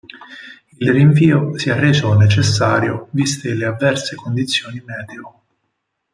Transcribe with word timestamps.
Il 0.79 0.89
rinvio 0.91 1.55
si 1.59 1.69
è 1.69 1.75
reso 1.79 2.15
necessario 2.17 3.09
viste 3.11 3.53
le 3.53 3.65
avverse 3.65 4.15
condizioni 4.15 4.81
meteo. 4.83 5.43